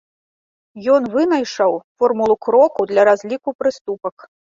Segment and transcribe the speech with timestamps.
[0.93, 1.71] Ён вынайшаў
[2.03, 4.15] формулу кроку для разліку прыступак.